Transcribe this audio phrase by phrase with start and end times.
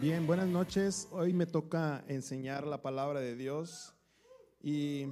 [0.00, 1.06] Bien, buenas noches.
[1.12, 3.94] Hoy me toca enseñar la palabra de Dios
[4.62, 5.06] y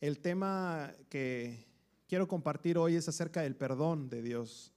[0.00, 1.66] el tema que
[2.06, 4.74] quiero compartir hoy es acerca del perdón de Dios.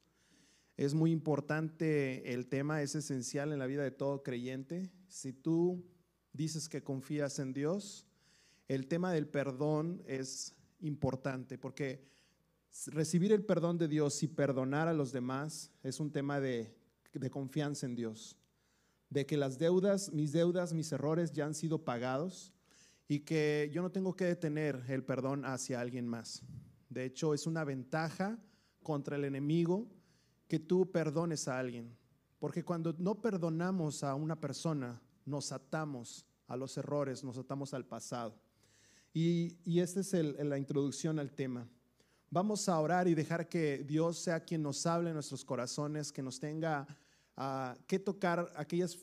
[0.77, 4.89] Es muy importante el tema, es esencial en la vida de todo creyente.
[5.09, 5.85] Si tú
[6.31, 8.07] dices que confías en Dios,
[8.69, 12.07] el tema del perdón es importante porque
[12.87, 16.84] recibir el perdón de Dios y perdonar a los demás es un tema de
[17.19, 18.37] de confianza en Dios,
[19.09, 22.53] de que las deudas, mis deudas, mis errores ya han sido pagados
[23.07, 26.43] y que yo no tengo que detener el perdón hacia alguien más.
[26.89, 28.39] De hecho, es una ventaja
[28.83, 29.87] contra el enemigo
[30.47, 31.95] que tú perdones a alguien,
[32.39, 37.85] porque cuando no perdonamos a una persona, nos atamos a los errores, nos atamos al
[37.85, 38.35] pasado.
[39.13, 41.67] Y, y esta es la introducción al tema.
[42.29, 46.21] Vamos a orar y dejar que Dios sea quien nos hable en nuestros corazones, que
[46.21, 46.85] nos tenga
[47.87, 48.97] que tocar aquellas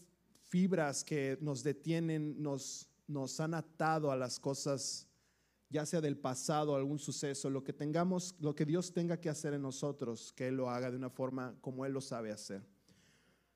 [0.47, 5.07] fibras que nos detienen, nos, nos han atado a las cosas,
[5.69, 9.55] ya sea del pasado, algún suceso, lo que tengamos, lo que Dios tenga que hacer
[9.55, 12.63] en nosotros, que Él lo haga de una forma como Él lo sabe hacer.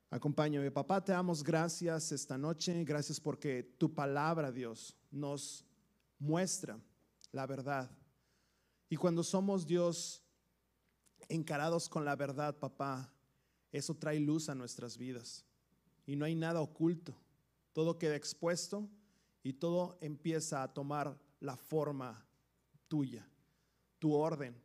[0.09, 5.65] Acompáñame, papá, te damos gracias esta noche, gracias porque tu palabra, Dios, nos
[6.17, 6.79] muestra
[7.31, 7.91] la verdad.
[8.89, 10.23] Y cuando somos Dios
[11.27, 13.13] encarados con la verdad, papá,
[13.77, 15.45] eso trae luz a nuestras vidas.
[16.05, 17.15] Y no hay nada oculto.
[17.73, 18.89] Todo queda expuesto
[19.43, 22.25] y todo empieza a tomar la forma
[22.87, 23.27] tuya,
[23.99, 24.55] tu orden,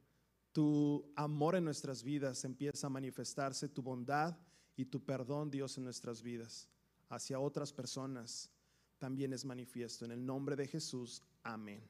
[0.53, 4.37] tu amor en nuestras vidas empieza a manifestarse, tu bondad
[4.77, 6.69] y tu perdón, Dios, en nuestras vidas.
[7.09, 8.51] Hacia otras personas
[8.99, 10.05] también es manifiesto.
[10.05, 11.83] En el nombre de Jesús, amén.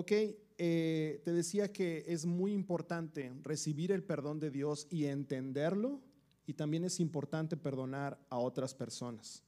[0.00, 6.00] Ok, eh, te decía que es muy importante recibir el perdón de Dios y entenderlo,
[6.46, 9.42] y también es importante perdonar a otras personas.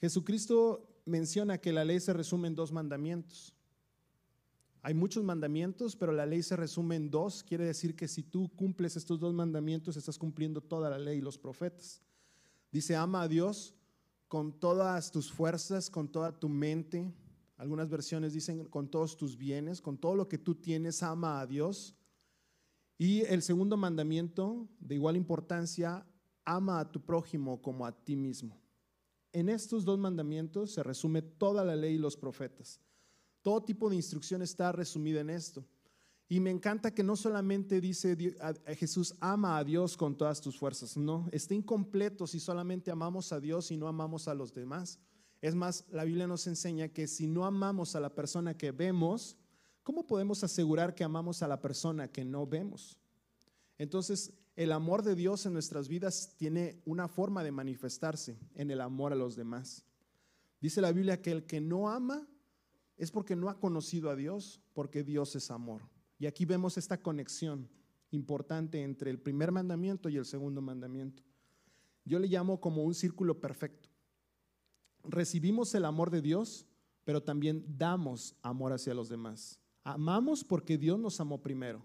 [0.00, 3.52] Jesucristo menciona que la ley se resume en dos mandamientos.
[4.82, 7.42] Hay muchos mandamientos, pero la ley se resume en dos.
[7.42, 11.20] Quiere decir que si tú cumples estos dos mandamientos, estás cumpliendo toda la ley y
[11.20, 12.00] los profetas.
[12.70, 13.74] Dice, ama a Dios
[14.28, 17.12] con todas tus fuerzas, con toda tu mente,
[17.60, 21.46] algunas versiones dicen con todos tus bienes, con todo lo que tú tienes, ama a
[21.46, 21.94] Dios.
[22.96, 26.06] Y el segundo mandamiento, de igual importancia,
[26.46, 28.58] ama a tu prójimo como a ti mismo.
[29.30, 32.80] En estos dos mandamientos se resume toda la ley y los profetas.
[33.42, 35.62] Todo tipo de instrucción está resumida en esto.
[36.30, 38.16] Y me encanta que no solamente dice
[38.68, 43.40] Jesús ama a Dios con todas tus fuerzas, no, está incompleto si solamente amamos a
[43.40, 44.98] Dios y no amamos a los demás.
[45.40, 49.36] Es más, la Biblia nos enseña que si no amamos a la persona que vemos,
[49.82, 52.98] ¿cómo podemos asegurar que amamos a la persona que no vemos?
[53.78, 58.82] Entonces, el amor de Dios en nuestras vidas tiene una forma de manifestarse en el
[58.82, 59.84] amor a los demás.
[60.60, 62.28] Dice la Biblia que el que no ama
[62.98, 65.80] es porque no ha conocido a Dios, porque Dios es amor.
[66.18, 67.70] Y aquí vemos esta conexión
[68.10, 71.22] importante entre el primer mandamiento y el segundo mandamiento.
[72.04, 73.89] Yo le llamo como un círculo perfecto
[75.04, 76.66] recibimos el amor de Dios,
[77.04, 79.58] pero también damos amor hacia los demás.
[79.82, 81.84] Amamos porque Dios nos amó primero.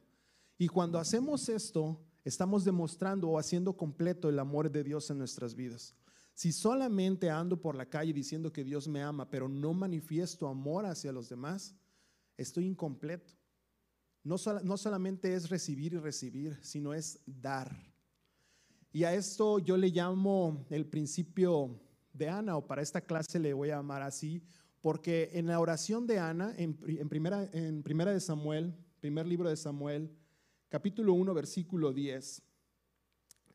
[0.58, 5.56] Y cuando hacemos esto, estamos demostrando o haciendo completo el amor de Dios en nuestras
[5.56, 5.96] vidas.
[6.34, 10.86] Si solamente ando por la calle diciendo que Dios me ama, pero no manifiesto amor
[10.86, 11.74] hacia los demás,
[12.36, 13.34] estoy incompleto.
[14.24, 17.96] No, no solamente es recibir y recibir, sino es dar.
[18.92, 21.80] Y a esto yo le llamo el principio
[22.16, 24.42] de Ana, o para esta clase le voy a llamar así,
[24.82, 26.76] porque en la oración de Ana, en,
[27.10, 30.16] primera, en primera de Samuel, primer libro de Samuel,
[30.70, 32.42] capítulo 1, versículo 10,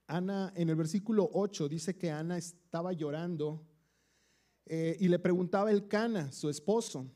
[0.07, 3.65] Ana, en el versículo 8 dice que Ana estaba llorando
[4.67, 7.07] eh, y le preguntaba el Cana, su esposo,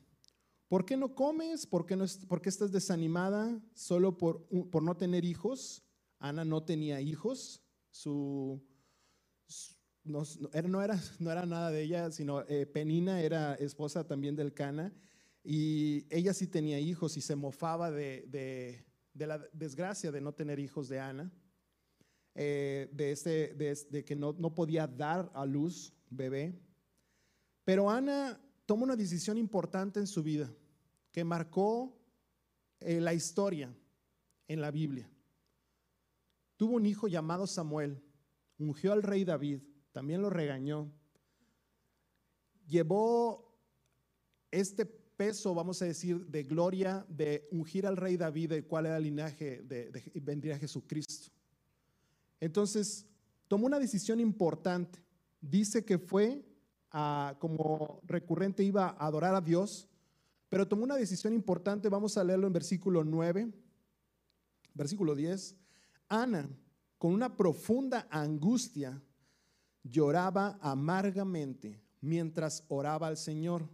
[0.68, 1.66] ¿por qué no comes?
[1.66, 5.82] ¿Por qué, no, por qué estás desanimada solo por, por no tener hijos?
[6.20, 8.62] Ana no tenía hijos, su,
[10.04, 10.22] no,
[10.52, 14.52] era, no, era, no era nada de ella, sino eh, Penina era esposa también del
[14.52, 14.92] Cana
[15.42, 18.84] y ella sí tenía hijos y se mofaba de,
[19.14, 21.32] de, la desgracia de no tener hijos de Ana,
[22.34, 26.58] eh, de, este, de, que no, no, podía dar a luz bebé.
[27.64, 30.50] Pero Ana toma una decisión importante en su vida
[31.12, 31.96] que marcó
[32.80, 33.74] eh, la historia
[34.48, 35.10] en la Biblia.
[36.56, 38.02] Tuvo un hijo llamado Samuel,
[38.58, 39.60] ungió al rey David
[39.94, 40.90] también lo regañó.
[42.66, 43.56] Llevó
[44.50, 48.96] este peso, vamos a decir, de gloria de ungir al rey David, el cual era
[48.96, 51.30] el linaje de, vendría Jesucristo.
[52.40, 53.06] Entonces,
[53.46, 54.98] tomó una decisión importante.
[55.40, 56.44] Dice que fue
[57.38, 59.88] como recurrente, iba a adorar a Dios,
[60.48, 61.88] pero tomó una decisión importante.
[61.88, 63.48] Vamos a leerlo en versículo 9,
[64.74, 65.54] versículo 10.
[66.08, 66.48] Ana,
[66.98, 69.00] con una profunda angustia,
[69.84, 73.68] lloraba amargamente mientras oraba al Señor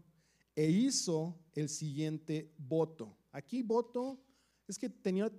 [0.55, 3.17] e hizo el siguiente voto.
[3.33, 4.21] Aquí voto
[4.67, 5.33] es que tenía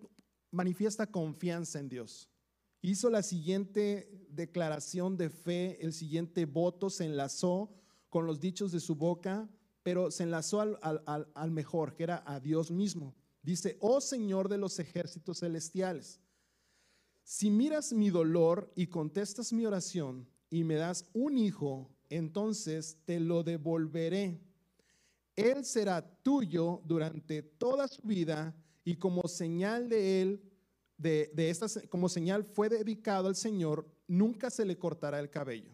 [0.50, 2.30] manifiesta confianza en Dios.
[2.82, 7.72] Hizo la siguiente declaración de fe, el siguiente voto se enlazó
[8.10, 9.50] con los dichos de su boca,
[9.84, 13.16] pero se enlazó al, mejor, que era a Dios mismo.
[13.44, 16.20] Dice, oh Señor de los ejércitos celestiales,
[17.24, 23.20] si miras mi dolor y contestas mi oración y me das un hijo, entonces te
[23.20, 24.40] lo devolveré.
[25.36, 28.54] Él será tuyo durante toda su vida
[28.84, 30.44] y como señal de él,
[30.98, 35.74] de, de como señal fue dedicado al Señor, nunca se le cortará el cabello.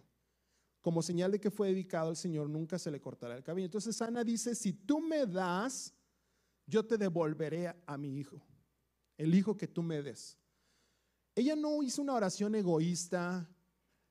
[0.80, 3.66] Como señal de que fue dedicado al Señor, nunca se le cortará el cabello.
[3.66, 5.92] Entonces Ana dice, si tú me das,
[6.68, 8.46] yo te devolveré a mi hijo,
[9.18, 10.38] el hijo que tú me des.
[11.34, 13.50] Ella no hizo una oración egoísta,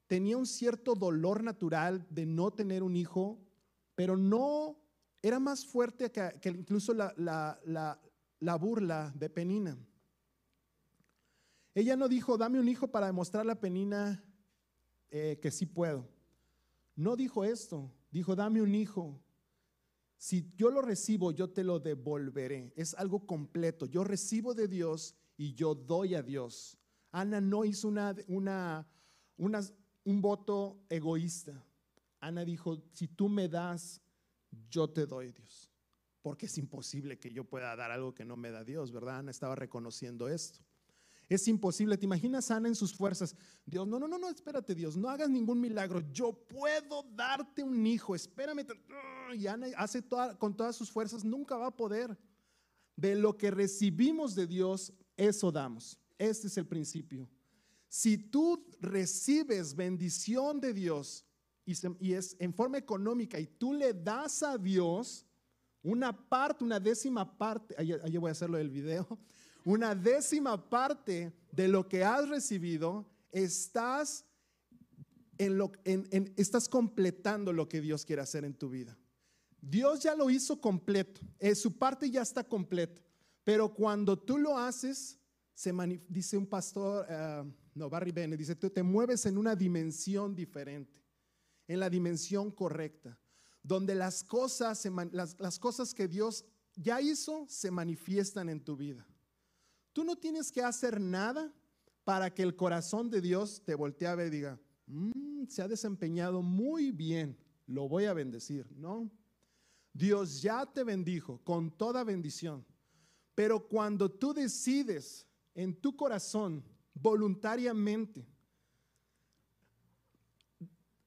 [0.06, 3.38] tenía un cierto dolor natural de no tener un hijo,
[3.94, 4.78] pero no
[5.22, 7.98] era más fuerte que, incluso la,
[8.60, 9.76] burla de Penina.
[11.74, 14.24] Ella no dijo, dame un hijo para demostrar a Penina
[15.10, 16.08] eh, que sí puedo.
[16.94, 19.20] No dijo esto, dijo, dame un hijo.
[20.16, 22.72] Si yo lo recibo, yo te lo devolveré.
[22.76, 23.84] Es algo completo.
[23.84, 26.78] Yo recibo de Dios y yo doy a Dios.
[27.12, 28.86] Ana no hizo una, una,
[30.06, 31.62] un voto egoísta.
[32.20, 34.00] Ana dijo, si tú me das,
[34.70, 35.70] yo te doy Dios.
[36.22, 39.18] Porque es imposible que yo pueda dar algo que no me da Dios, ¿verdad?
[39.18, 40.60] Ana estaba reconociendo esto.
[41.28, 41.98] Es imposible.
[41.98, 43.34] ¿Te imaginas Ana en sus fuerzas?
[43.64, 46.00] Dios, no, no, no, no, espérate Dios, no hagas ningún milagro.
[46.12, 48.64] Yo puedo darte un hijo, espérame.
[49.34, 50.04] Y Ana hace
[50.38, 52.16] con todas sus fuerzas, nunca va a poder.
[52.94, 55.98] De lo que recibimos de Dios, eso damos.
[56.16, 57.28] Este es el principio.
[57.88, 61.24] Si tú recibes bendición de Dios
[61.64, 65.26] y, es en forma económica y tú le das a Dios
[65.82, 69.06] una parte, una décima parte, ahí, voy a hacerlo del video,
[69.64, 74.24] una décima parte de lo que has recibido, estás,
[75.38, 78.96] en lo, estás completando lo que Dios quiere hacer en tu vida.
[79.60, 83.00] Dios ya lo hizo completo, eh, su parte ya está completa,
[83.42, 85.18] pero cuando tú lo haces,
[85.54, 85.72] se
[86.08, 87.44] dice un pastor, eh,
[87.76, 91.04] no, Barry Bennett, dice, tú te mueves en una dimensión diferente,
[91.68, 93.18] en la dimensión correcta,
[93.62, 94.82] donde las cosas,
[95.94, 99.06] que Dios ya hizo se manifiestan en tu vida.
[99.92, 101.52] Tú no tienes que hacer nada
[102.02, 105.68] para que el corazón de Dios te voltee a ver y diga, mm, se ha
[105.68, 107.36] desempeñado muy bien,
[107.66, 108.66] lo voy a bendecir.
[108.74, 109.10] No,
[109.92, 112.64] Dios ya te bendijo con toda bendición.
[113.34, 116.64] Pero cuando tú decides en tu corazón
[117.00, 118.26] voluntariamente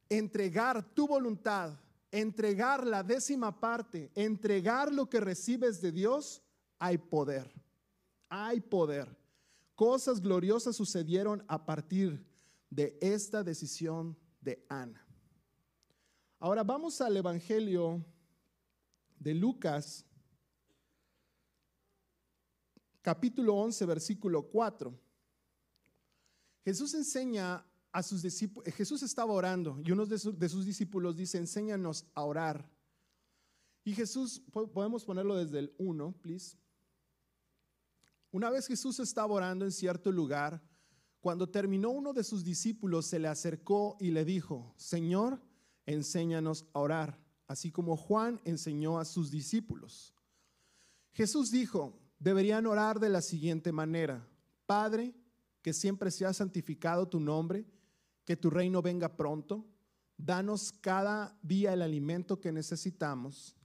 [0.10, 1.80] entregar tu voluntad,
[2.12, 6.42] entregar la décima parte, entregar lo que recibes de Dios,
[6.80, 7.52] hay poder.
[8.30, 9.16] Hay poder.
[9.76, 12.26] Cosas gloriosas sucedieron a partir
[12.70, 15.06] de esta decisión de Ana.
[16.40, 18.04] Ahora vamos al Evangelio
[19.20, 20.06] de Lucas
[23.02, 25.09] capítulo 11, versículo 4.
[26.70, 32.06] Jesús enseña a sus discípulos, Jesús estaba orando y uno de, sus discípulos dice, enséñanos
[32.14, 32.70] a orar.
[33.84, 36.60] Y Jesús, podemos ponerlo desde el 1, please.
[38.30, 40.62] Una vez Jesús estaba orando en cierto lugar,
[41.22, 45.42] cuando terminó uno de sus discípulos se le acercó y le dijo, Señor,
[45.88, 50.14] enséñanos a orar, así como Juan enseñó a sus discípulos.
[51.14, 54.24] Jesús dijo, deberían orar de la siguiente manera.
[54.68, 55.16] Padre,
[55.70, 57.64] que siempre sea santificado tu nombre,
[58.26, 59.68] que tu reino venga pronto.
[60.18, 63.56] Danos cada día el alimento que necesitamos.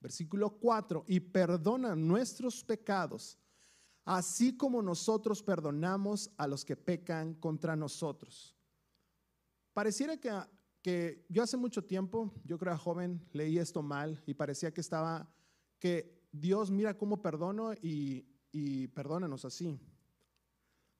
[0.00, 3.38] Versículo 4, y perdona nuestros pecados,
[4.06, 8.56] así como nosotros perdonamos a los que pecan contra nosotros.
[9.74, 10.32] Pareciera que,
[10.80, 15.30] que yo hace mucho tiempo, yo creo joven, leí esto mal y parecía que estaba,
[15.78, 19.78] que Dios mira cómo perdono y, y perdónanos así.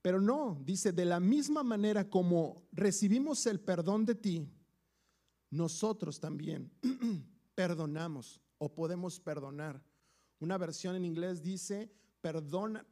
[0.07, 4.49] Pero no, dice, de la misma manera como recibimos el perdón de ti,
[5.51, 6.71] nosotros también
[7.57, 9.83] perdonamos o podemos perdonar.
[10.39, 12.87] Una versión en inglés dice, perdona,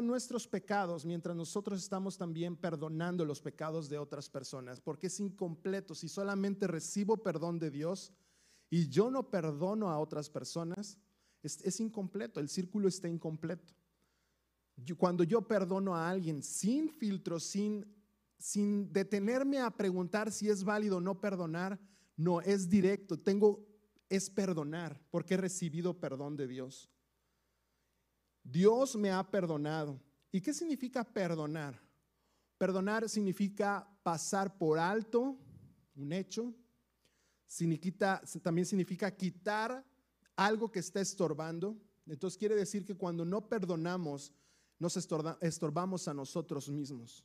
[0.00, 5.94] nuestros pecados mientras nosotros estamos también perdonando los pecados de otras personas, porque es incompleto.
[5.94, 8.10] Si solamente recibo perdón de Dios
[8.70, 10.96] y yo no perdono a otras personas,
[11.42, 13.74] es, incompleto, el círculo está incompleto.
[14.98, 17.86] Cuando yo perdono a alguien sin filtro, sin,
[18.38, 21.78] sin detenerme a preguntar si es válido o no perdonar,
[22.16, 23.66] no, es directo, tengo,
[24.08, 26.90] es perdonar, porque he recibido perdón de Dios.
[28.42, 30.00] Dios me ha perdonado.
[30.30, 31.80] ¿Y qué significa perdonar?
[32.58, 35.38] Perdonar significa pasar por alto
[35.94, 36.54] un hecho,
[38.42, 39.84] también significa quitar
[40.36, 41.76] algo que está estorbando.
[42.06, 44.32] Entonces quiere decir que cuando no perdonamos,
[44.82, 47.24] nos estorbamos a nosotros mismos.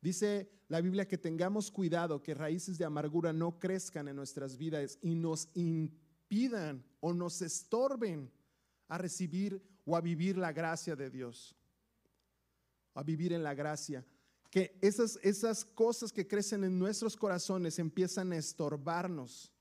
[0.00, 4.98] Dice la Biblia que tengamos cuidado que raíces de amargura no crezcan en nuestras vidas
[5.00, 8.28] y nos impidan o nos estorben
[8.88, 11.54] a recibir o a vivir la gracia de Dios.
[12.94, 14.04] A vivir en la gracia.
[14.50, 19.52] Que esas, esas cosas que crecen en nuestros corazones empiezan a estorbarnos.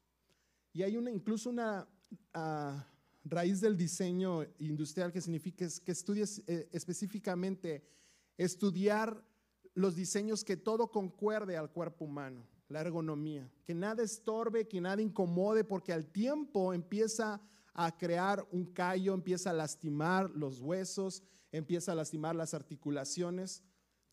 [0.73, 1.87] Y hay una, incluso una
[2.33, 2.87] ah,
[3.29, 7.83] raíz del diseño industrial que significa que estudies eh, específicamente
[8.37, 9.23] estudiar
[9.73, 15.01] los diseños que todo concuerde al cuerpo humano, la ergonomía, que nada estorbe, que nada
[15.01, 17.41] incomode, porque al tiempo empieza
[17.73, 23.63] a crear un callo, empieza a lastimar los huesos, empieza a lastimar las articulaciones.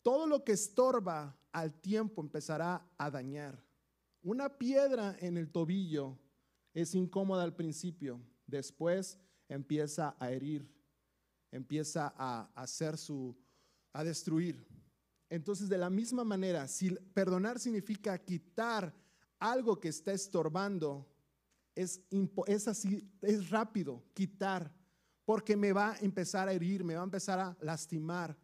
[0.01, 3.61] Todo lo que estorba al tiempo empezará a dañar.
[4.23, 6.17] Una piedra en el tobillo
[6.73, 10.67] es incómoda al principio, después empieza a herir,
[11.51, 13.37] empieza a hacer su,
[13.93, 14.65] a destruir.
[15.29, 18.93] Entonces, de la misma manera, si perdonar significa quitar
[19.39, 21.05] algo que está estorbando,
[21.75, 22.01] es,
[22.47, 24.73] es así, es rápido, quitar,
[25.25, 28.35] porque me va a empezar a herir, me va a empezar a lastimar,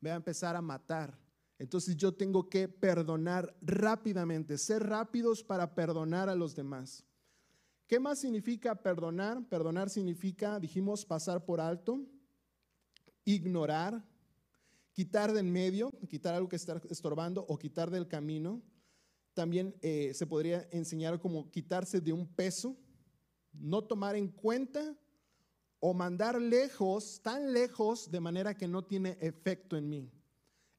[0.00, 1.16] me va a empezar a matar.
[1.58, 7.04] Entonces yo tengo que perdonar rápidamente, ser rápidos para perdonar a los demás.
[7.92, 9.46] ¿Qué más significa perdonar?
[9.50, 12.00] Perdonar significa, dijimos, pasar por alto,
[13.22, 14.02] ignorar,
[14.94, 18.62] quitar de en medio, quitar algo que está estorbando o quitar del camino.
[19.34, 22.78] También eh, se podría enseñar como quitarse de un peso,
[23.52, 24.96] no tomar en cuenta
[25.78, 30.10] o mandar lejos, tan lejos, de manera que no tiene efecto en mí.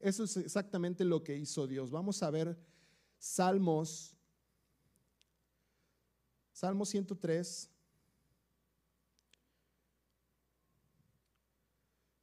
[0.00, 1.92] Eso es exactamente lo que hizo Dios.
[1.92, 2.58] Vamos a ver
[3.18, 4.16] Salmos,
[6.54, 7.68] Salmo 103,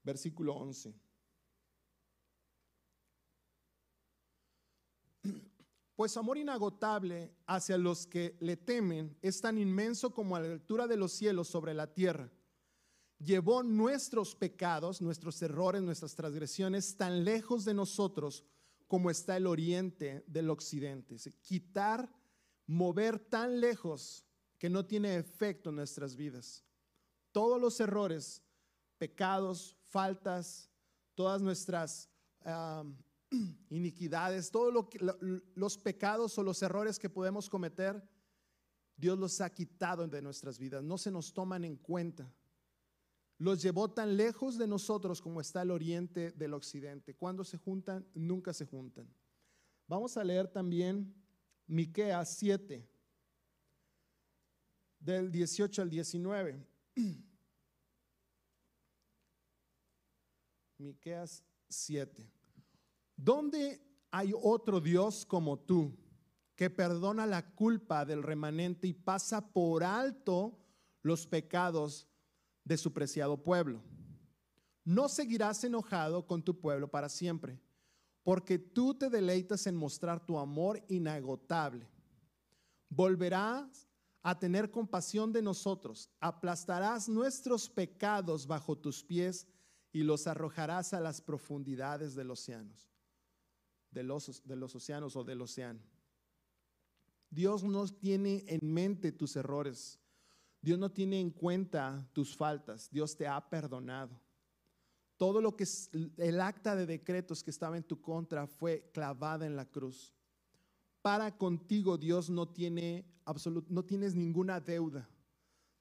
[0.04, 0.96] versículo 11.
[5.98, 10.88] Pues amor inagotable hacia los que le temen es tan inmenso como a la altura
[10.88, 12.32] de los cielos sobre la tierra.
[13.20, 18.46] Llevó nuestros pecados, nuestros errores, nuestras transgresiones tan lejos de nosotros
[18.88, 21.18] como está el oriente del occidente.
[21.42, 22.10] Quitar,
[22.65, 24.25] mover tan lejos
[24.58, 26.63] que no tiene efecto en nuestras vidas.
[27.32, 28.44] Todos los errores,
[28.98, 30.70] pecados, faltas,
[31.15, 32.10] todas nuestras
[33.70, 34.89] iniquidades, todos lo
[35.56, 38.08] los pecados o los errores que podemos cometer,
[38.96, 42.32] Dios los ha quitado de nuestras vidas, no se nos toman en cuenta.
[43.39, 47.15] Los llevó tan lejos de nosotros como está el oriente del occidente.
[47.15, 49.12] Cuando se juntan, nunca se juntan.
[49.88, 51.15] Vamos a leer también
[51.72, 52.86] Miqueas 7,
[55.00, 56.68] del 18 al 19.
[60.78, 62.30] Miqueas 7.
[63.16, 65.98] ¿Dónde hay otro Dios como tú
[66.56, 70.60] que perdona la culpa del remanente y pasa por alto
[71.01, 72.06] los pecados
[72.66, 73.82] de su preciado pueblo?
[74.84, 77.62] No seguirás enojado con tu pueblo para siempre,
[78.24, 81.88] porque tú te deleitas en mostrar tu amor inagotable.
[82.90, 83.88] Volverás
[84.22, 89.48] a tener compasión de nosotros, aplastarás nuestros pecados bajo tus pies
[89.92, 92.92] y los arrojarás a las profundidades de los océanos
[93.92, 95.80] de los, de los océanos o del océano.
[97.30, 100.00] Dios no tiene en mente tus errores.
[100.62, 102.90] Dios no tiene en cuenta tus faltas.
[102.90, 104.20] Dios te ha perdonado.
[105.22, 109.46] Todo lo que es el acta de decretos que estaba en tu contra fue clavada
[109.46, 110.16] en la cruz.
[111.04, 113.06] Para contigo Dios no tiene
[113.70, 115.08] no tienes ninguna deuda.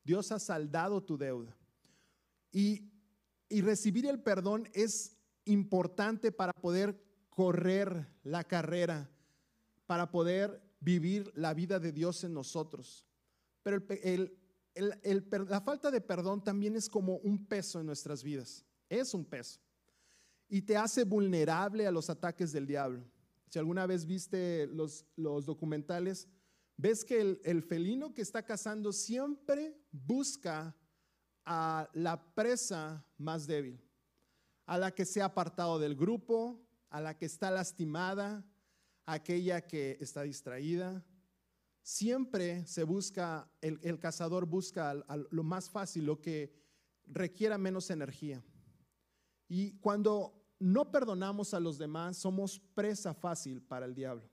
[0.05, 1.57] Dios ha saldado tu deuda.
[2.53, 2.93] Y,
[3.49, 5.17] y recibir el perdón es
[5.47, 9.11] importante para poder correr la carrera
[9.87, 13.07] para poder vivir la vida de Dios en nosotros.
[13.63, 13.83] Pero
[15.49, 18.67] la falta de perdón también es como un peso en nuestras vidas.
[18.91, 19.59] Es un peso.
[20.53, 23.05] y te hace vulnerable a los ataques del diablo.
[23.49, 26.29] Si alguna vez viste los, documentales,
[26.77, 30.77] ves que el felino que está cazando siempre busca
[31.45, 33.81] a la presa más débil,
[34.67, 38.45] a la que se ha apartado del grupo, a la que está lastimada,
[39.07, 41.05] a aquella que está distraída.
[41.83, 44.95] Siempre se busca, el, cazador busca
[45.31, 46.53] lo más fácil, lo que
[47.07, 48.45] requiera menos energía.
[49.51, 54.31] Y cuando no perdonamos a los demás, somos presa fácil para el diablo.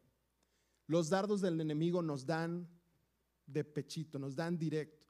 [0.85, 2.69] Los dardos del enemigo nos dan
[3.47, 5.07] de pechito, nos dan directo.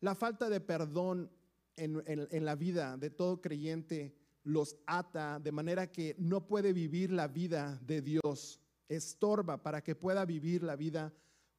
[0.00, 1.32] La falta de perdón
[1.76, 7.26] en, la vida de todo creyente los ata de manera que no puede vivir la
[7.26, 11.14] vida de Dios, estorba para que pueda vivir la vida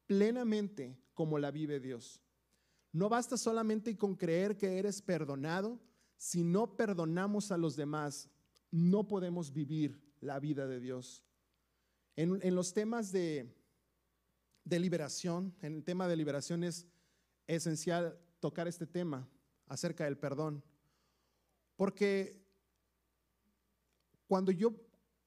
[0.06, 2.22] plenamente como la vive Dios.
[2.92, 5.80] No basta solamente con creer que eres perdonado,
[6.18, 8.28] si no perdonamos a los demás,
[8.70, 11.24] no podemos vivir la vida de Dios.
[12.16, 13.54] En, los temas de,
[14.64, 16.86] de liberación, en el tema de liberación es
[17.46, 19.26] esencial tocar este tema
[19.66, 20.62] acerca del perdón.
[21.76, 22.44] Porque
[24.26, 24.74] cuando yo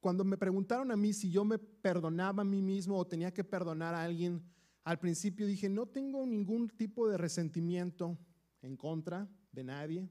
[0.02, 3.44] cuando me preguntaron a mí si yo me perdonaba a mí mismo o tenía que
[3.44, 4.44] perdonar a alguien,
[4.84, 8.18] al principio dije, no tengo ningún tipo de resentimiento
[8.64, 10.10] en contra de nadie.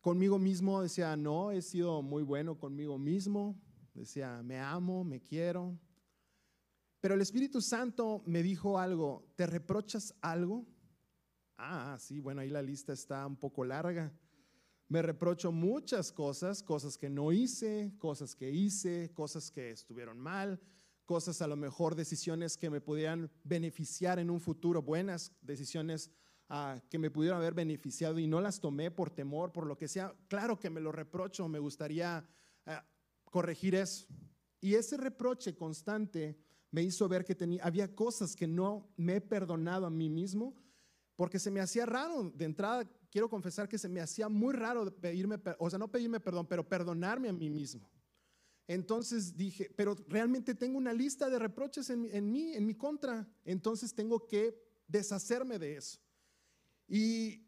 [0.00, 3.60] Conmigo mismo decía, no, he sido muy bueno conmigo mismo.
[3.94, 5.78] Decía, me amo, me quiero.
[7.00, 10.66] Pero el Espíritu Santo me dijo algo, ¿te reprochas algo?
[11.58, 14.12] Ah, sí, bueno, ahí la lista está un poco larga.
[14.88, 20.60] Me reprocho muchas cosas, cosas que no hice, cosas que hice, cosas que estuvieron mal,
[21.04, 26.10] cosas a lo mejor decisiones que me pudieran beneficiar en un futuro, buenas decisiones
[26.52, 29.88] ah, que me pudieran haber beneficiado y no las tomé por temor, por lo que
[29.88, 30.14] sea.
[30.28, 32.24] Claro que me lo reprocho, me gustaría
[32.66, 32.86] ah,
[33.24, 34.06] corregir eso.
[34.60, 36.38] Y ese reproche constante
[36.70, 40.54] me hizo ver que tenía, había cosas que no me he perdonado a mí mismo
[41.16, 42.30] porque se me hacía raro.
[42.34, 46.20] De entrada, quiero confesar que se me hacía muy raro pedirme, o sea, no pedirme
[46.20, 47.90] perdón, pero perdonarme a mí mismo.
[48.66, 53.26] Entonces dije, pero realmente tengo una lista de reproches en, mí, en mi contra.
[53.44, 55.98] Entonces tengo que deshacerme de eso.
[56.88, 57.46] Y,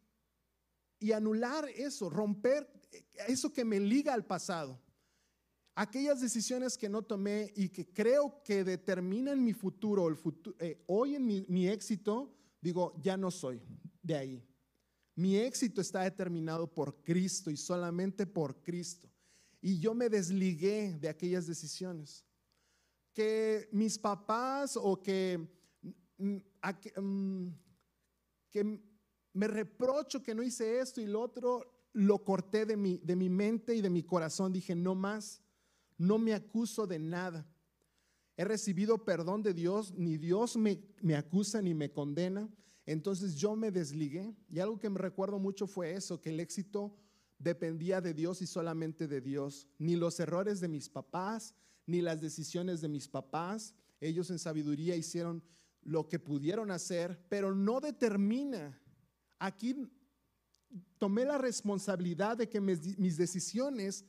[0.99, 2.69] y anular eso, romper
[3.29, 4.81] eso que me liga al pasado.
[5.75, 10.85] Aquellas decisiones que no tomé y que creo que determinan mi futuro, el futuro eh,
[10.87, 13.61] hoy en mi, mi éxito, digo, ya no soy
[14.03, 14.49] de ahí.
[15.17, 19.09] Mi éxito está determinado por Cristo y solamente por Cristo.
[19.61, 22.25] Y yo me desligué de aquellas decisiones.
[23.13, 25.39] Que mis papás o que,
[26.19, 26.37] mm,
[27.01, 27.49] mm,
[28.51, 28.81] que
[29.35, 33.29] me reprocho que no hice esto y lo otro, lo corté de mi, de mi
[33.29, 34.53] mente y de mi corazón.
[34.53, 35.43] Dije, no más,
[35.99, 37.47] no me acuso de nada.
[38.37, 42.49] He recibido perdón de Dios, ni Dios me, me acusa ni me condena.
[42.87, 46.97] Entonces yo me desligué y algo que me recuerdo mucho fue eso, que el éxito
[47.39, 49.69] dependía de Dios y solamente de Dios.
[49.79, 51.55] Ni los errores de mis papás,
[51.87, 53.75] ni las decisiones de mis papás.
[54.01, 55.43] Ellos en sabiduría hicieron
[55.83, 58.81] lo que pudieron hacer, pero no determina.
[59.39, 59.77] Aquí
[60.99, 64.05] tomé la responsabilidad de que mis, decisiones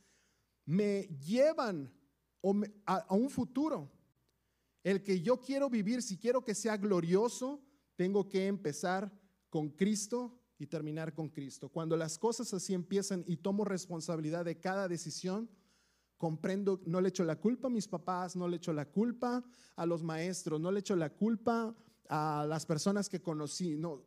[0.65, 1.91] me llevan
[2.85, 3.91] a un futuro
[4.85, 7.59] el que yo quiero vivir, si quiero que sea glorioso,
[7.95, 9.11] tengo que empezar
[9.49, 11.69] con Cristo y terminar con Cristo.
[11.69, 15.49] Cuando las cosas así empiezan y tomo responsabilidad de cada decisión,
[16.17, 19.43] comprendo, no le echo la culpa a mis papás, no le echo la culpa
[19.75, 21.75] a los maestros, no le echo la culpa
[22.07, 23.75] a las personas que conocí.
[23.75, 24.05] No,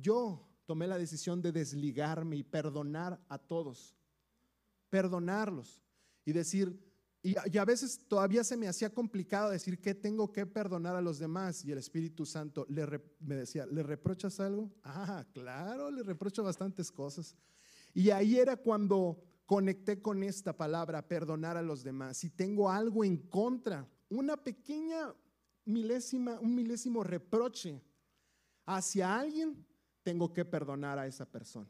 [0.00, 3.96] yo tomé la decisión de desligarme y perdonar a todos,
[4.90, 5.82] perdonarlos
[6.24, 6.78] y decir,
[7.22, 11.18] y, a veces todavía se me hacía complicado decir que tengo que perdonar a los
[11.18, 11.64] demás.
[11.64, 14.70] Y el Espíritu Santo le me decía, ¿le reprochas algo?
[14.82, 17.34] Ah, claro, le reprocho bastantes cosas.
[17.94, 22.18] Y ahí era cuando conecté con esta palabra, perdonar a los demás.
[22.18, 25.14] Si tengo algo en contra, una pequeña
[25.64, 27.82] milésima, un milésimo reproche
[28.66, 29.66] hacia alguien,
[30.04, 31.68] tengo que perdonar a esa persona.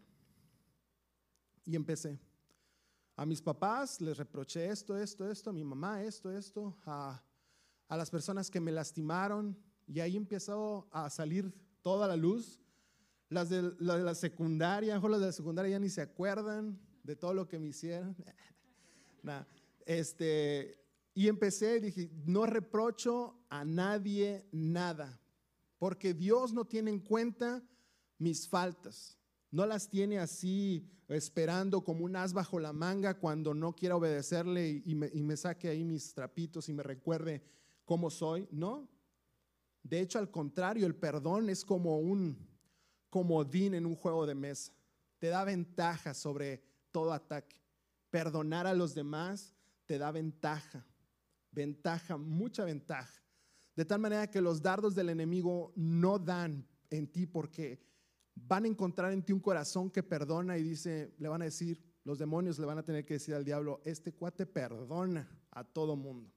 [1.64, 2.18] Y empecé.
[3.16, 7.22] A mis papás les reproché esto, esto, esto, a mi mamá esto, esto, a,
[7.88, 12.60] las personas que me lastimaron y ahí empezó a salir toda la luz.
[13.28, 17.46] Las de, la secundaria, las de la secundaria ya ni se acuerdan de todo lo
[17.46, 18.16] que me hicieron.
[19.86, 20.76] este,
[21.14, 25.20] y empecé, dije, no reprocho a nadie nada,
[25.78, 27.62] porque Dios no tiene en cuenta
[28.24, 29.16] mis faltas.
[29.50, 34.82] No las tiene así esperando como un as bajo la manga cuando no quiera obedecerle
[34.84, 37.44] y me, y me saque ahí mis trapitos y me recuerde
[37.84, 38.48] cómo soy.
[38.50, 38.88] No.
[39.82, 42.36] De hecho, al contrario, el perdón es como un
[43.10, 44.72] comodín en un juego de mesa.
[45.18, 47.60] Te da ventaja sobre todo ataque.
[48.10, 49.54] Perdonar a los demás
[49.86, 50.86] te da ventaja,
[51.50, 53.22] ventaja, mucha ventaja.
[53.76, 57.80] De tal manera que los dardos del enemigo no dan en ti porque
[58.34, 61.82] van a encontrar en ti un corazón que perdona y dice, le van a decir,
[62.04, 65.96] los demonios le van a tener que decir al diablo, este cuate perdona a todo
[65.96, 66.30] mundo.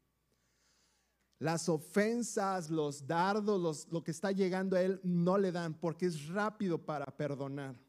[1.40, 6.28] Las ofensas, los dardos, lo que está llegando a él no le dan porque es
[6.28, 7.80] rápido para perdonar.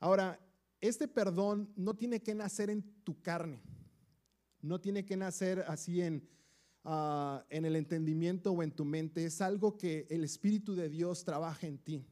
[0.00, 0.40] Ahora,
[0.80, 3.62] este perdón no tiene que nacer en tu carne,
[4.60, 6.28] no tiene que nacer así en,
[6.84, 11.24] ah, en el entendimiento o en tu mente, es algo que el Espíritu de Dios
[11.24, 12.06] trabaja en ti.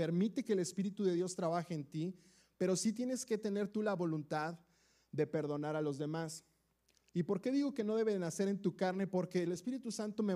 [0.00, 2.16] Permite que el Espíritu de Dios trabaje en ti,
[2.56, 4.58] pero sí tienes que tener tú la voluntad
[5.12, 6.42] de perdonar a los demás.
[7.12, 9.06] ¿Y por qué digo que no debe nacer en tu carne?
[9.06, 10.34] Porque el Espíritu Santo me,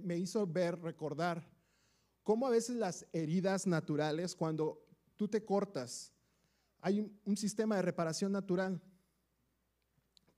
[0.00, 1.46] me hizo ver, recordar,
[2.22, 4.82] cómo a veces las heridas naturales, cuando
[5.16, 6.14] tú te cortas,
[6.80, 8.80] hay un, sistema de reparación natural,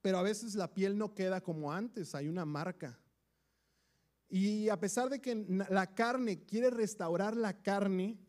[0.02, 2.98] pero a veces la piel no queda como antes, hay una marca.
[4.29, 5.37] Y a pesar de que
[5.70, 8.25] la carne quiere restaurar la carne,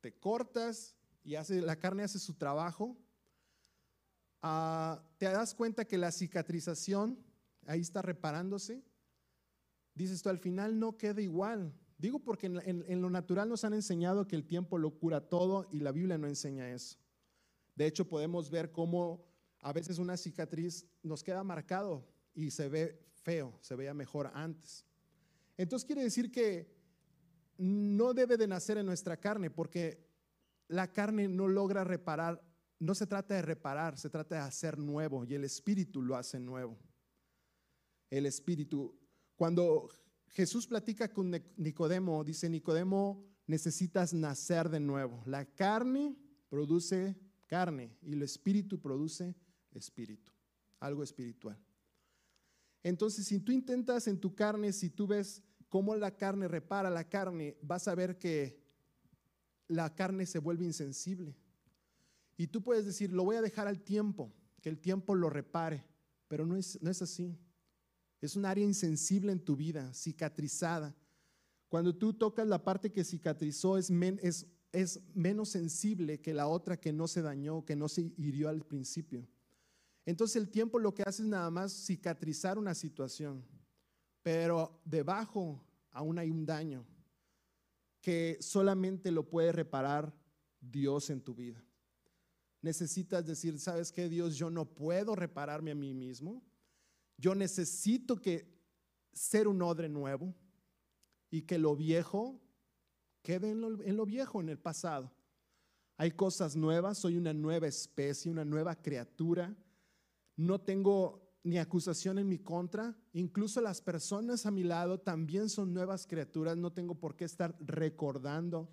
[0.00, 2.96] te cortas y hace, la carne hace su trabajo,
[4.42, 7.18] Ah, te das cuenta que la cicatrización
[7.66, 8.82] ahí está reparándose.
[9.94, 11.74] Dices tú, al final no queda igual.
[11.98, 15.80] Digo porque en, lo natural nos han enseñado que el tiempo lo cura todo y
[15.80, 16.96] la Biblia no enseña eso.
[17.74, 19.26] De hecho, podemos ver cómo
[19.60, 24.86] a veces una cicatriz nos queda marcado y se ve feo, se veía mejor antes.
[25.58, 26.79] Entonces quiere decir que
[27.60, 30.06] no debe de nacer en nuestra carne porque
[30.68, 32.42] la carne no logra reparar
[32.80, 36.40] no se trata de reparar, se trata de hacer nuevo y el Espíritu lo hace
[36.40, 36.78] nuevo.
[38.08, 38.98] El Espíritu.
[39.36, 39.88] Cuando
[40.28, 45.22] Jesús platica con Nicodemo, dice, Nicodemo, necesitas nacer de nuevo.
[45.26, 46.16] La carne
[46.48, 49.36] produce carne y el Espíritu produce
[49.72, 50.32] espíritu,
[50.80, 51.58] algo espiritual.
[52.82, 57.08] Entonces, si tú intentas en tu carne, si tú ves cómo la carne repara la
[57.08, 58.60] carne, vas a ver que
[59.68, 61.34] la carne se vuelve insensible
[62.40, 65.84] y tú puedes decir, lo voy a dejar al tiempo, que el tiempo lo repare,
[66.26, 67.38] pero no es, no es así.
[68.18, 70.96] Es un área insensible en tu vida, cicatrizada.
[71.68, 73.90] Cuando tú tocas la parte que cicatrizó es,
[74.22, 78.48] es, es menos sensible que la otra que no se dañó, que no se hirió
[78.48, 79.28] al principio.
[80.06, 83.44] Entonces el tiempo lo que hace es nada más cicatrizar una situación,
[84.22, 86.86] pero debajo aún hay un daño
[88.00, 90.14] que solamente lo puede reparar
[90.60, 91.64] Dios en tu vida
[92.62, 94.36] necesitas decir, ¿sabes qué, Dios?
[94.36, 96.42] Yo no puedo repararme a mí mismo.
[97.16, 98.48] Yo necesito que
[99.12, 100.34] ser un odre nuevo
[101.30, 102.40] y que lo viejo
[103.22, 105.12] quede en lo, en lo viejo, en el pasado.
[105.96, 109.54] Hay cosas nuevas, soy una nueva especie, una nueva criatura.
[110.36, 112.96] No tengo ni acusación en mi contra.
[113.12, 116.56] Incluso las personas a mi lado también son nuevas criaturas.
[116.56, 118.68] No tengo por qué estar recordando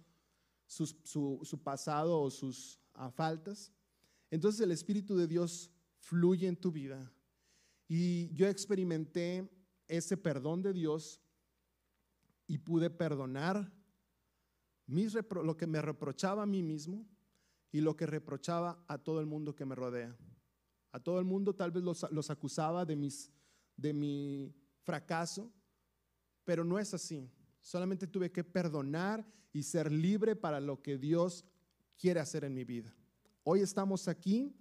[0.65, 3.71] su, su, pasado o sus ah, faltas.
[4.29, 7.11] Entonces el Espíritu de Dios fluye en tu vida.
[7.87, 9.49] Y yo experimenté
[9.87, 11.21] ese perdón de Dios
[12.45, 13.71] y pude perdonar
[14.85, 17.05] mis lo que me reprochaba a mí mismo
[17.71, 20.17] y lo que reprochaba a todo el mundo que me rodea.
[20.97, 23.29] A todo el mundo tal vez los, los acusaba de, mis,
[23.75, 25.53] de mi fracaso,
[26.43, 27.29] pero no es así.
[27.61, 31.45] Solamente tuve que perdonar y ser libre para lo que Dios
[31.99, 32.95] quiere hacer en mi vida.
[33.43, 34.55] Hoy estamos aquí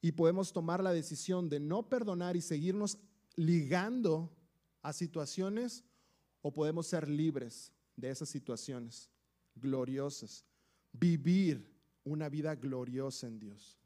[0.00, 2.96] y podemos tomar la decisión de no perdonar y seguirnos
[3.34, 4.32] ligando
[4.82, 5.82] a situaciones
[6.40, 9.10] o podemos ser libres de esas situaciones
[9.56, 10.44] gloriosas,
[10.92, 11.68] vivir
[12.04, 13.79] una vida gloriosa en Dios.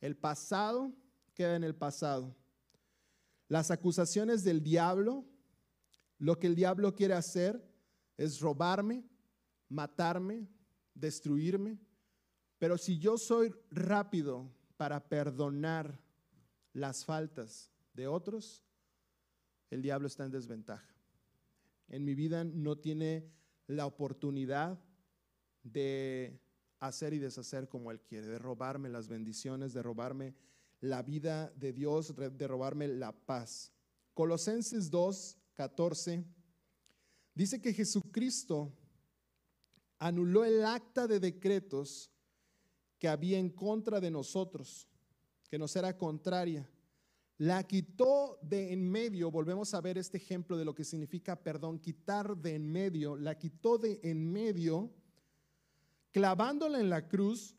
[0.00, 0.92] El pasado
[1.34, 2.36] queda en el pasado.
[3.48, 5.24] Las acusaciones del diablo,
[6.18, 7.62] lo que el diablo quiere hacer
[8.16, 9.04] es robarme,
[9.68, 10.46] matarme,
[10.94, 11.78] destruirme,
[12.58, 15.98] pero si yo soy rápido para perdonar
[16.72, 18.62] las faltas de otros,
[19.70, 20.94] el diablo está en desventaja.
[21.88, 23.32] En mi vida no tiene
[23.66, 24.78] la oportunidad
[25.62, 26.38] de
[26.80, 30.34] hacer y deshacer como Él quiere, de robarme las bendiciones, de robarme
[30.80, 33.72] la vida de Dios, de robarme la paz.
[34.14, 36.24] Colosenses 2, 14
[37.34, 38.72] dice que Jesucristo
[39.98, 42.10] anuló el acta de decretos
[42.98, 44.88] que había en contra de nosotros,
[45.50, 46.68] que nos era contraria.
[47.36, 51.78] La quitó de en medio, volvemos a ver este ejemplo de lo que significa perdón,
[51.78, 54.90] quitar de en medio, la quitó de en medio,
[56.12, 57.56] clavándola en la cruz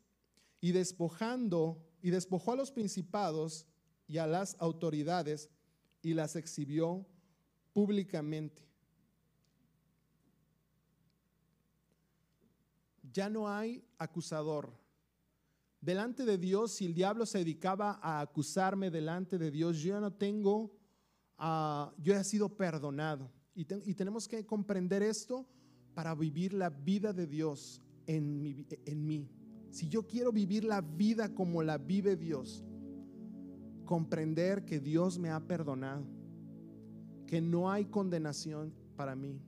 [0.60, 3.66] y despojando y despojó a los principados
[4.06, 5.50] y a las autoridades
[6.02, 7.06] y las exhibió
[7.72, 8.62] públicamente.
[13.12, 14.72] Ya no hay acusador.
[15.80, 20.12] Delante de Dios, si el diablo se dedicaba a acusarme delante de Dios, yo no
[20.12, 20.72] tengo,
[21.38, 23.30] uh, yo he sido perdonado.
[23.54, 25.46] Y, tenemos que comprender esto
[25.92, 29.28] para vivir la vida de Dios en, en mí.
[29.70, 32.64] Si yo quiero vivir la vida como la vive Dios,
[33.84, 36.04] comprender que Dios me ha perdonado,
[37.26, 39.40] que no hay condenación para mí.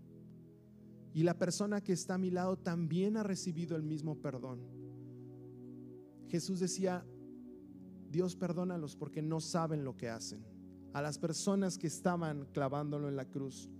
[1.12, 4.60] Y la persona que está a mi lado también ha recibido el mismo perdón.
[6.28, 7.06] Jesús decía,
[8.10, 10.44] Dios perdónalos porque no saben lo que hacen.
[10.92, 13.70] A las personas que estaban clavándolo en la cruz.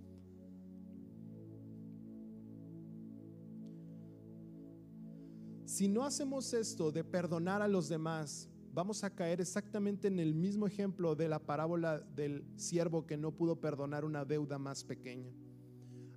[5.75, 10.33] Si no hacemos esto de perdonar a los demás, vamos a caer exactamente en el
[10.33, 15.33] mismo ejemplo de la parábola del siervo que no pudo perdonar una deuda más pequeña.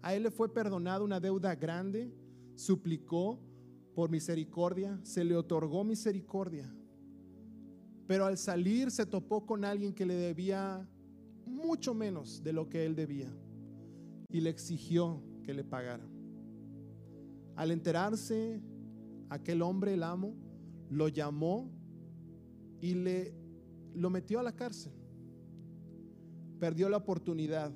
[0.00, 2.14] A él le fue perdonada una deuda grande,
[2.54, 3.40] suplicó
[3.96, 6.72] por misericordia, se le otorgó misericordia.
[8.06, 10.88] Pero al salir se topó con alguien que le debía
[11.46, 13.36] mucho menos de lo que él debía
[14.30, 16.08] y le exigió que le pagara.
[17.56, 18.62] Al enterarse
[19.30, 20.34] aquel hombre, el amo,
[20.90, 21.70] lo llamó
[22.80, 23.34] y le
[23.94, 24.92] lo metió a la cárcel.
[26.60, 27.72] Perdió la oportunidad.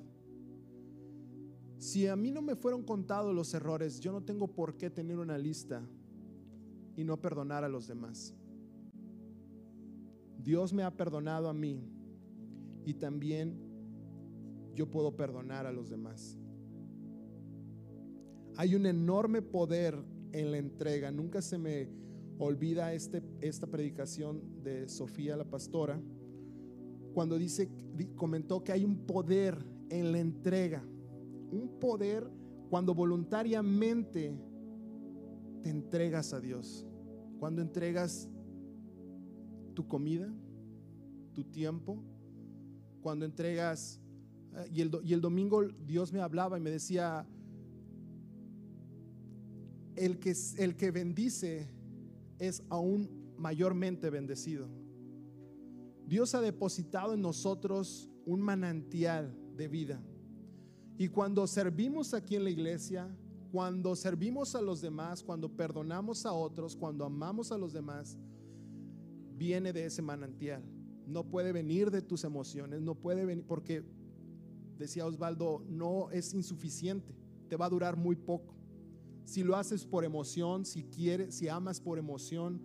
[1.79, 5.19] Si a mí no me fueron contados los errores, yo no tengo por qué tener
[5.19, 5.83] una lista
[6.97, 8.35] y no perdonar a los demás.
[10.39, 11.83] Dios me ha perdonado a mí
[12.85, 13.59] y también
[14.75, 16.39] yo puedo perdonar a los demás.
[18.57, 19.97] Hay un enorme poder
[20.33, 21.11] en la entrega.
[21.11, 21.89] Nunca se me
[22.39, 26.01] olvida este, esta predicación de Sofía la pastora,
[27.15, 27.71] cuando dice,
[28.17, 29.59] comentó que hay un poder
[29.91, 30.83] en la entrega,
[31.51, 32.29] un poder
[32.71, 34.35] cuando voluntariamente
[35.63, 36.87] te entregas a Dios,
[37.39, 38.29] cuando entregas
[39.75, 40.33] tu comida,
[41.35, 42.03] tu tiempo,
[43.03, 44.01] cuando entregas,
[44.55, 47.27] eh, y el, y el domingo Dios me hablaba y me decía,
[49.97, 51.69] el que, el que bendice
[52.39, 54.69] es aún mayormente bendecido.
[56.07, 60.03] Dios ha depositado en nosotros un manantial de vida.
[60.99, 63.09] Y cuando servimos aquí en la iglesia,
[63.51, 68.19] cuando servimos a los demás, cuando perdonamos a otros, cuando amamos a los demás,
[69.37, 70.63] viene de ese manantial.
[71.07, 73.85] No puede venir de tus emociones, no puede venir, porque
[74.79, 77.15] decía Osvaldo, no es insuficiente,
[77.49, 78.55] te va a durar muy poco.
[79.25, 82.61] Si lo haces por emoción, si quieres, si amas por emoción,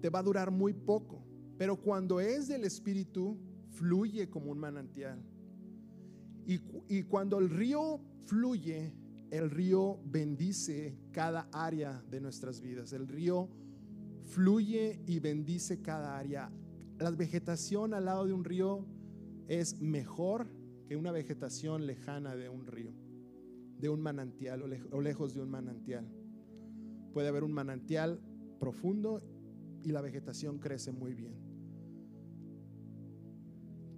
[0.00, 1.24] te va a durar muy poco.
[1.56, 3.38] Pero cuando es del Espíritu,
[3.70, 5.22] fluye como un manantial.
[6.46, 8.92] Y, y cuando el río fluye,
[9.30, 12.92] el río bendice cada área de nuestras vidas.
[12.92, 13.48] El río
[14.24, 16.50] fluye y bendice cada área.
[16.98, 18.86] La vegetación al lado de un río
[19.48, 20.48] es mejor
[20.86, 23.03] que una vegetación lejana de un río
[23.84, 26.06] de un manantial o, lejos de un manantial.
[27.12, 28.18] Puede haber un manantial
[28.58, 29.22] profundo
[29.82, 31.34] y la vegetación crece muy bien.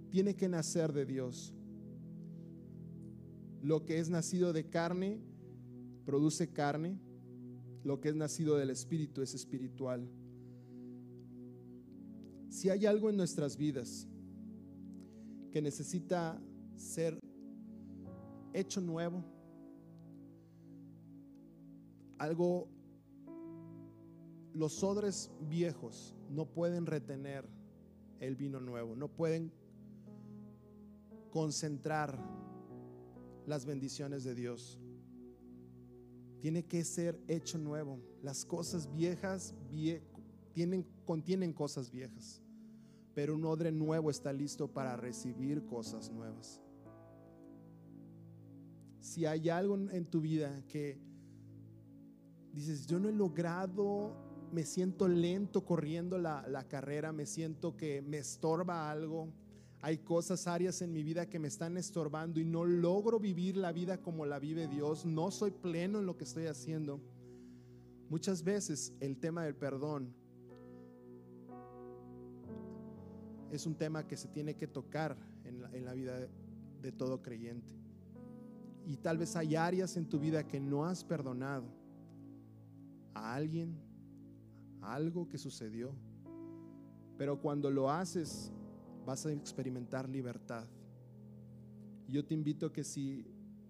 [0.09, 1.53] Tiene que nacer de Dios.
[3.61, 5.21] Lo que es nacido de carne
[6.05, 6.99] produce carne.
[7.85, 10.05] Lo que es nacido del Espíritu es espiritual.
[12.49, 14.05] Si hay algo en nuestras vidas
[15.49, 16.41] que necesita
[16.75, 17.17] ser
[18.53, 19.36] hecho nuevo,
[22.17, 22.67] algo,
[24.53, 27.47] los odres viejos no pueden retener
[28.19, 29.51] el vino nuevo, no pueden
[31.29, 32.17] concentrar
[33.45, 34.79] las bendiciones de Dios.
[36.41, 37.99] Tiene que ser hecho nuevo.
[38.21, 39.55] Las cosas viejas
[40.53, 42.41] tienen, contienen cosas viejas,
[43.13, 46.61] pero un odre nuevo está listo para recibir cosas nuevas.
[48.99, 51.06] Si hay algo en tu vida que
[52.57, 54.15] dices, yo no he logrado,
[54.51, 59.31] me siento lento corriendo la, carrera, me siento que me estorba algo.
[59.81, 63.71] Hay cosas, áreas en mi vida que me están estorbando y no logro vivir la
[63.71, 65.05] vida como la vive Dios.
[65.05, 66.99] No soy pleno en lo que estoy haciendo.
[68.09, 70.15] Muchas veces el tema del perdón
[73.51, 76.27] es un tema que se tiene que tocar en la, en la vida
[76.81, 77.75] de todo creyente.
[78.83, 81.76] Y tal vez hay áreas en tu vida que no has perdonado
[83.17, 83.77] a alguien,
[84.81, 85.91] algo que sucedió.
[87.17, 88.51] Pero cuando lo haces,
[89.05, 90.65] vas a experimentar libertad.
[92.07, 93.25] Yo te invito a que si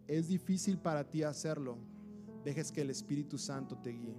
[0.07, 1.77] es difícil para ti hacerlo,
[2.43, 4.15] dejes que el Espíritu Santo te guíe.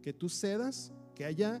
[0.00, 1.60] Que tú cedas, que haya,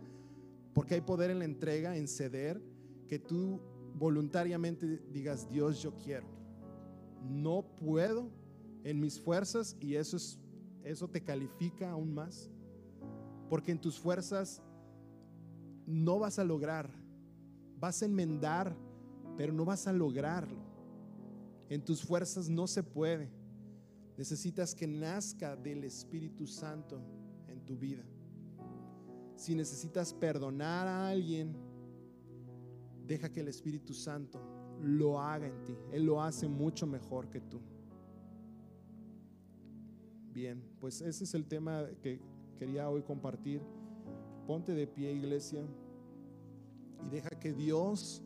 [0.74, 2.62] porque hay poder en la entrega, en ceder,
[3.08, 3.60] que tú
[3.94, 6.26] voluntariamente digas, Dios, yo quiero.
[7.22, 8.30] No puedo
[8.84, 10.38] en mis fuerzas y eso es
[10.84, 12.50] eso te califica aún más.
[13.52, 14.62] Porque en tus fuerzas
[15.86, 16.88] no vas a lograr.
[17.78, 18.74] Vas a enmendar,
[19.36, 20.56] pero no vas a lograrlo.
[21.68, 23.28] En tus fuerzas no se puede.
[24.16, 26.98] Necesitas que nazca del Espíritu Santo
[27.46, 28.02] en tu vida.
[29.36, 31.54] Si necesitas perdonar a alguien,
[33.06, 34.40] deja que el Espíritu Santo
[34.80, 35.76] lo haga en ti.
[35.92, 37.60] Él lo hace mucho mejor que tú.
[40.32, 42.31] Bien, pues ese es el tema que
[42.62, 43.60] quería hoy compartir.
[44.46, 45.66] Ponte de pie, iglesia,
[47.04, 48.22] y deja que Dios,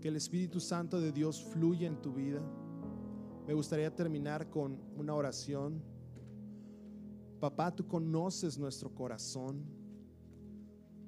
[0.00, 2.40] que el Espíritu Santo de Dios fluya en tu vida.
[3.44, 5.82] Me gustaría terminar con una oración.
[7.40, 9.64] Papá, tú conoces nuestro corazón.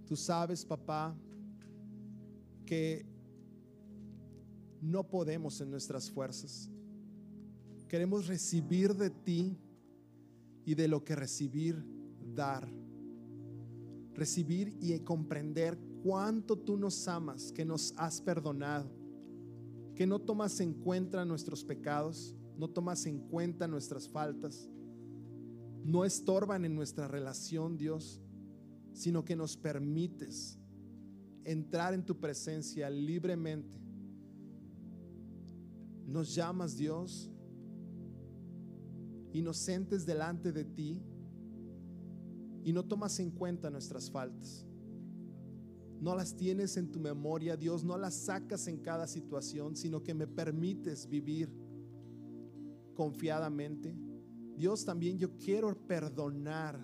[0.05, 1.17] Tú sabes, papá,
[2.67, 3.07] que
[4.81, 6.69] no podemos en nuestras fuerzas.
[7.87, 9.57] Queremos recibir de ti
[10.65, 11.94] y de lo que recibir,
[12.35, 12.69] dar.
[14.15, 18.91] Recibir y comprender cuánto tú nos amas, que nos has perdonado,
[19.95, 24.69] que no tomas en cuenta nuestros pecados, no tomas en cuenta nuestras faltas,
[25.85, 28.21] no estorban en nuestra relación, Dios,
[28.93, 30.59] sino que nos permites
[31.45, 33.79] entrar en tu presencia libremente.
[36.07, 37.31] Nos llamas, Dios,
[39.33, 41.03] inocentes delante de ti
[42.65, 44.67] y no tomas en cuenta nuestras faltas.
[46.01, 50.15] No las tienes en tu memoria, Dios, no las sacas en cada situación, sino que
[50.15, 51.53] me permites vivir
[52.95, 53.95] confiadamente.
[54.57, 56.81] Dios, también yo quiero perdonar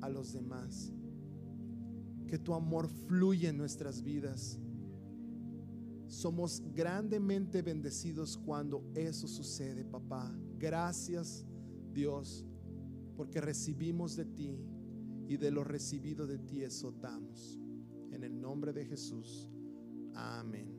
[0.00, 0.92] a los demás.
[2.26, 4.58] Que tu amor fluya en nuestras vidas.
[6.06, 10.34] Somos grandemente bendecidos cuando eso sucede, papá.
[10.58, 11.44] Gracias
[11.92, 12.46] Dios,
[13.16, 14.58] porque recibimos de ti
[15.28, 17.60] y de lo recibido de ti eso damos.
[18.10, 19.50] En el nombre de Jesús.
[20.14, 20.77] Amén.